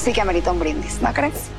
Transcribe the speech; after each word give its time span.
sí 0.00 0.14
que 0.14 0.22
amerita 0.22 0.50
un 0.50 0.58
brindis, 0.58 1.02
¿no 1.02 1.12
crees? 1.12 1.50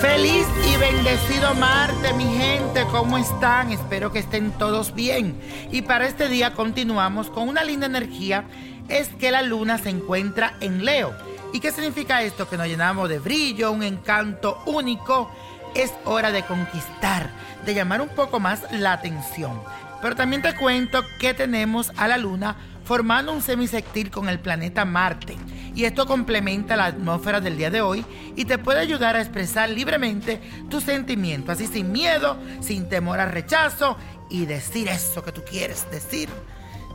Feliz 0.00 0.46
y 0.66 0.76
bendecido 0.78 1.54
Marte, 1.54 2.14
mi 2.14 2.24
gente, 2.24 2.84
¿cómo 2.90 3.18
están? 3.18 3.70
Espero 3.70 4.10
que 4.12 4.20
estén 4.20 4.52
todos 4.52 4.94
bien. 4.94 5.38
Y 5.70 5.82
para 5.82 6.06
este 6.06 6.28
día 6.28 6.54
continuamos 6.54 7.28
con 7.28 7.48
una 7.48 7.64
linda 7.64 7.86
energía, 7.86 8.44
es 8.88 9.08
que 9.10 9.30
la 9.30 9.42
luna 9.42 9.76
se 9.76 9.90
encuentra 9.90 10.56
en 10.60 10.86
Leo. 10.86 11.12
¿Y 11.52 11.60
qué 11.60 11.70
significa 11.70 12.22
esto? 12.22 12.48
Que 12.48 12.56
nos 12.56 12.66
llenamos 12.66 13.10
de 13.10 13.18
brillo, 13.18 13.72
un 13.72 13.82
encanto 13.82 14.62
único. 14.64 15.30
Es 15.74 15.92
hora 16.04 16.30
de 16.32 16.42
conquistar, 16.42 17.30
de 17.64 17.74
llamar 17.74 18.00
un 18.00 18.08
poco 18.08 18.40
más 18.40 18.62
la 18.72 18.92
atención. 18.92 19.60
Pero 20.00 20.16
también 20.16 20.42
te 20.42 20.54
cuento 20.54 21.04
que 21.18 21.32
tenemos 21.32 21.92
a 21.96 22.08
la 22.08 22.18
luna 22.18 22.56
formando 22.84 23.32
un 23.32 23.40
semisectil 23.40 24.10
con 24.10 24.28
el 24.28 24.40
planeta 24.40 24.84
Marte. 24.84 25.36
Y 25.74 25.84
esto 25.84 26.06
complementa 26.06 26.76
la 26.76 26.86
atmósfera 26.86 27.40
del 27.40 27.56
día 27.56 27.70
de 27.70 27.80
hoy 27.80 28.04
y 28.36 28.44
te 28.44 28.58
puede 28.58 28.80
ayudar 28.80 29.16
a 29.16 29.20
expresar 29.20 29.70
libremente 29.70 30.40
tus 30.68 30.82
sentimientos, 30.82 31.54
así 31.54 31.66
sin 31.66 31.92
miedo, 31.92 32.36
sin 32.60 32.88
temor 32.88 33.20
al 33.20 33.30
rechazo 33.30 33.96
y 34.28 34.44
decir 34.46 34.88
eso 34.88 35.24
que 35.24 35.32
tú 35.32 35.42
quieres 35.48 35.90
decir 35.90 36.28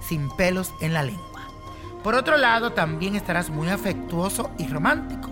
sin 0.07 0.29
pelos 0.35 0.71
en 0.81 0.93
la 0.93 1.03
lengua. 1.03 1.47
Por 2.03 2.15
otro 2.15 2.37
lado, 2.37 2.73
también 2.73 3.15
estarás 3.15 3.49
muy 3.49 3.69
afectuoso 3.69 4.51
y 4.57 4.67
romántico 4.67 5.26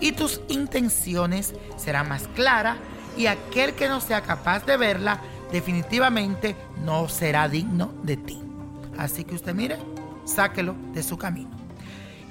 y 0.00 0.12
tus 0.12 0.40
intenciones 0.48 1.54
serán 1.76 2.08
más 2.08 2.28
claras 2.34 2.76
y 3.16 3.26
aquel 3.26 3.74
que 3.74 3.88
no 3.88 4.00
sea 4.00 4.22
capaz 4.22 4.66
de 4.66 4.76
verla 4.76 5.20
definitivamente 5.52 6.56
no 6.82 7.08
será 7.08 7.48
digno 7.48 7.92
de 8.02 8.16
ti. 8.16 8.42
Así 8.98 9.24
que 9.24 9.34
usted 9.34 9.54
mire, 9.54 9.78
sáquelo 10.24 10.74
de 10.92 11.02
su 11.02 11.16
camino. 11.16 11.50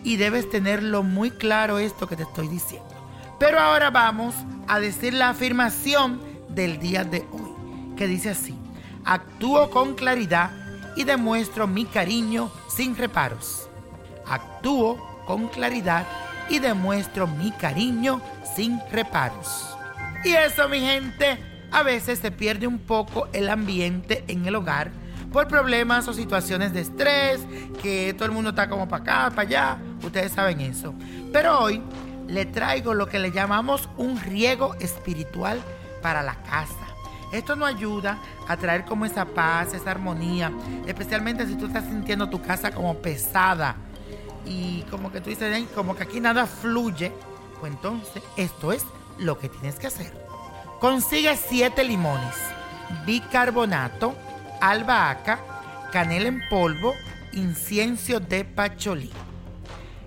Y 0.03 0.18
debes 0.18 0.50
tenerlo 0.50 1.03
muy 1.03 1.31
claro 1.31 1.79
esto 1.79 2.07
que 2.07 2.18
te 2.18 2.23
estoy 2.23 2.47
diciendo. 2.47 2.90
Pero 3.40 3.59
ahora 3.59 3.90
vamos 3.90 4.35
a 4.68 4.79
decir 4.79 5.13
la 5.13 5.29
afirmación 5.29 6.22
del 6.50 6.79
día 6.79 7.03
de 7.03 7.25
hoy, 7.31 7.96
que 7.96 8.07
dice 8.07 8.31
así, 8.31 8.56
actúo 9.06 9.69
con 9.69 9.96
claridad 9.96 10.52
y 10.96 11.03
demuestro 11.03 11.68
mi 11.68 11.85
cariño 11.85 12.52
sin 12.68 12.96
reparos. 12.96 13.69
Actúo 14.25 14.97
con 15.25 15.47
claridad 15.47 16.06
y 16.49 16.59
demuestro 16.59 17.27
mi 17.27 17.51
cariño 17.51 18.21
sin 18.55 18.79
reparos. 18.91 19.77
Y 20.23 20.33
eso, 20.33 20.69
mi 20.69 20.79
gente, 20.79 21.37
a 21.71 21.83
veces 21.83 22.19
se 22.19 22.31
pierde 22.31 22.67
un 22.67 22.79
poco 22.79 23.27
el 23.33 23.49
ambiente 23.49 24.23
en 24.27 24.45
el 24.45 24.55
hogar 24.55 24.91
por 25.33 25.47
problemas 25.47 26.07
o 26.07 26.13
situaciones 26.13 26.73
de 26.73 26.81
estrés, 26.81 27.41
que 27.81 28.13
todo 28.13 28.25
el 28.25 28.31
mundo 28.31 28.51
está 28.51 28.69
como 28.69 28.87
para 28.87 29.03
acá, 29.03 29.29
para 29.31 29.41
allá, 29.41 29.77
ustedes 30.03 30.31
saben 30.31 30.61
eso. 30.61 30.93
Pero 31.33 31.59
hoy 31.59 31.81
le 32.27 32.45
traigo 32.45 32.93
lo 32.93 33.07
que 33.07 33.19
le 33.19 33.31
llamamos 33.31 33.89
un 33.97 34.19
riego 34.21 34.75
espiritual 34.75 35.59
para 36.03 36.21
la 36.21 36.35
casa. 36.43 36.75
Esto 37.31 37.55
nos 37.55 37.67
ayuda 37.67 38.19
a 38.47 38.55
traer 38.57 38.85
como 38.85 39.05
esa 39.05 39.25
paz, 39.25 39.73
esa 39.73 39.89
armonía, 39.89 40.51
especialmente 40.85 41.47
si 41.47 41.55
tú 41.55 41.65
estás 41.65 41.85
sintiendo 41.85 42.29
tu 42.29 42.39
casa 42.39 42.71
como 42.71 42.93
pesada 42.97 43.75
y 44.45 44.83
como 44.91 45.11
que 45.11 45.21
tú 45.21 45.29
dices, 45.29 45.53
"Ay, 45.53 45.67
como 45.75 45.95
que 45.95 46.03
aquí 46.03 46.19
nada 46.19 46.45
fluye, 46.45 47.11
pues 47.59 47.73
entonces 47.73 48.23
esto 48.37 48.71
es 48.71 48.85
lo 49.17 49.37
que 49.37 49.49
tienes 49.49 49.75
que 49.75 49.87
hacer. 49.87 50.13
Consigue 50.79 51.37
7 51.37 51.83
limones, 51.83 52.35
bicarbonato, 53.05 54.15
albahaca, 54.59 55.39
canela 55.91 56.27
en 56.27 56.41
polvo, 56.49 56.93
incienso 57.33 58.19
de 58.19 58.45
pacholí. 58.45 59.11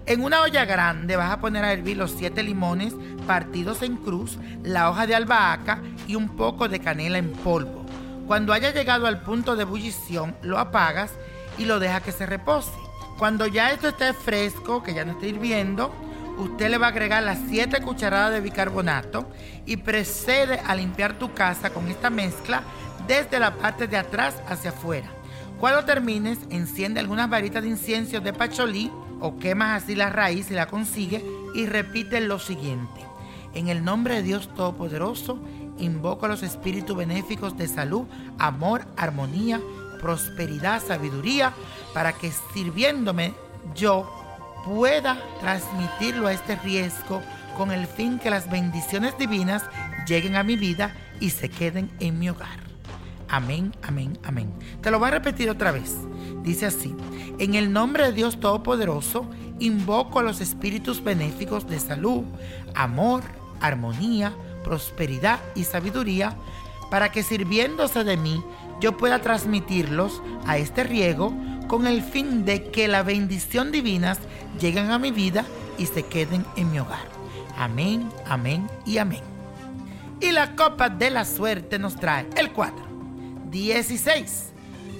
En 0.04 0.22
una 0.22 0.42
olla 0.42 0.64
grande 0.64 1.16
vas 1.16 1.32
a 1.32 1.40
poner 1.40 1.64
a 1.64 1.72
hervir 1.72 1.96
los 1.96 2.12
7 2.12 2.42
limones 2.42 2.94
partidos 3.26 3.82
en 3.82 3.96
cruz, 3.96 4.38
la 4.62 4.88
hoja 4.90 5.06
de 5.06 5.14
albahaca 5.14 5.80
y 6.06 6.14
un 6.14 6.36
poco 6.36 6.68
de 6.68 6.78
canela 6.78 7.18
en 7.18 7.32
polvo. 7.32 7.84
Cuando 8.26 8.52
haya 8.52 8.72
llegado 8.72 9.06
al 9.06 9.22
punto 9.22 9.56
de 9.56 9.62
ebullición, 9.62 10.36
lo 10.42 10.58
apagas 10.58 11.12
y 11.58 11.64
lo 11.64 11.78
deja 11.78 12.00
que 12.00 12.12
se 12.12 12.26
repose. 12.26 12.85
Cuando 13.18 13.46
ya 13.46 13.72
esto 13.72 13.88
esté 13.88 14.12
fresco, 14.12 14.82
que 14.82 14.92
ya 14.92 15.04
no 15.04 15.12
esté 15.12 15.28
hirviendo, 15.28 15.90
usted 16.36 16.68
le 16.68 16.76
va 16.76 16.86
a 16.86 16.90
agregar 16.90 17.22
las 17.22 17.38
7 17.48 17.80
cucharadas 17.80 18.32
de 18.32 18.40
bicarbonato 18.40 19.26
y 19.64 19.78
procede 19.78 20.60
a 20.60 20.74
limpiar 20.74 21.18
tu 21.18 21.32
casa 21.32 21.70
con 21.70 21.88
esta 21.88 22.10
mezcla 22.10 22.62
desde 23.06 23.38
la 23.38 23.54
parte 23.54 23.86
de 23.86 23.96
atrás 23.96 24.36
hacia 24.48 24.70
afuera. 24.70 25.08
Cuando 25.58 25.86
termines, 25.86 26.38
enciende 26.50 27.00
algunas 27.00 27.30
varitas 27.30 27.62
de 27.62 27.70
incienso 27.70 28.20
de 28.20 28.34
pacholí 28.34 28.92
o 29.20 29.38
quemas 29.38 29.82
así 29.82 29.94
la 29.94 30.10
raíz 30.10 30.46
si 30.46 30.54
la 30.54 30.66
consigue 30.66 31.24
y 31.54 31.64
repite 31.64 32.20
lo 32.20 32.38
siguiente. 32.38 33.00
En 33.54 33.68
el 33.68 33.82
nombre 33.82 34.16
de 34.16 34.22
Dios 34.22 34.52
Todopoderoso, 34.54 35.38
invoco 35.78 36.26
a 36.26 36.28
los 36.28 36.42
espíritus 36.42 36.94
benéficos 36.94 37.56
de 37.56 37.68
salud, 37.68 38.06
amor, 38.38 38.84
armonía, 38.98 39.58
prosperidad, 40.06 40.80
sabiduría, 40.80 41.52
para 41.92 42.12
que 42.12 42.30
sirviéndome 42.54 43.34
yo 43.74 44.08
pueda 44.64 45.20
transmitirlo 45.40 46.28
a 46.28 46.32
este 46.32 46.54
riesgo 46.54 47.20
con 47.56 47.72
el 47.72 47.88
fin 47.88 48.20
que 48.20 48.30
las 48.30 48.48
bendiciones 48.48 49.18
divinas 49.18 49.64
lleguen 50.06 50.36
a 50.36 50.44
mi 50.44 50.54
vida 50.54 50.94
y 51.18 51.30
se 51.30 51.48
queden 51.48 51.90
en 51.98 52.20
mi 52.20 52.30
hogar. 52.30 52.60
Amén, 53.28 53.74
amén, 53.82 54.16
amén. 54.22 54.52
Te 54.80 54.92
lo 54.92 55.00
voy 55.00 55.08
a 55.08 55.10
repetir 55.10 55.50
otra 55.50 55.72
vez. 55.72 55.96
Dice 56.44 56.66
así, 56.66 56.94
en 57.40 57.56
el 57.56 57.72
nombre 57.72 58.04
de 58.04 58.12
Dios 58.12 58.38
Todopoderoso, 58.38 59.28
invoco 59.58 60.20
a 60.20 60.22
los 60.22 60.40
espíritus 60.40 61.02
benéficos 61.02 61.66
de 61.66 61.80
salud, 61.80 62.22
amor, 62.76 63.24
armonía, 63.60 64.32
prosperidad 64.62 65.40
y 65.56 65.64
sabiduría, 65.64 66.36
para 66.92 67.10
que 67.10 67.24
sirviéndose 67.24 68.04
de 68.04 68.16
mí, 68.16 68.40
yo 68.80 68.96
pueda 68.96 69.20
transmitirlos 69.20 70.22
a 70.46 70.58
este 70.58 70.84
riego 70.84 71.32
con 71.68 71.86
el 71.86 72.02
fin 72.02 72.44
de 72.44 72.70
que 72.70 72.88
la 72.88 73.02
bendición 73.02 73.72
divinas 73.72 74.18
lleguen 74.60 74.90
a 74.90 74.98
mi 74.98 75.10
vida 75.10 75.44
y 75.78 75.86
se 75.86 76.04
queden 76.04 76.44
en 76.56 76.70
mi 76.70 76.78
hogar. 76.78 77.08
Amén, 77.56 78.08
amén 78.26 78.68
y 78.84 78.98
amén. 78.98 79.22
Y 80.20 80.30
la 80.32 80.54
copa 80.54 80.88
de 80.88 81.10
la 81.10 81.24
suerte 81.24 81.78
nos 81.78 81.96
trae 81.96 82.26
el 82.36 82.52
4, 82.52 82.76
16, 83.50 84.52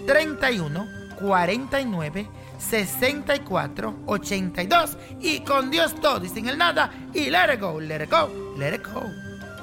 31, 0.07 0.87
49, 1.21 2.29
64, 2.59 3.95
82 4.07 4.99
y 5.21 5.41
con 5.41 5.71
Dios 5.71 5.95
todo 6.01 6.25
y 6.25 6.29
sin 6.29 6.49
el 6.49 6.59
nada 6.59 6.91
y 7.15 7.31
let 7.31 7.55
it 7.55 7.61
go, 7.61 7.81
let 7.81 8.03
it 8.03 8.11
go, 8.11 8.29
let 8.59 8.75
it 8.75 8.83
go. 8.87 9.26